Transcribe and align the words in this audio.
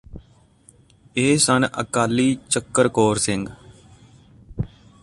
ਇਹ 1.15 1.37
ਸਨ 1.37 1.67
ਅਕਾਲੀ 1.81 2.37
ਚੱਕਰ 2.49 2.87
ਕੌਰ 2.87 3.17
ਸਿੰਘ 3.17 3.45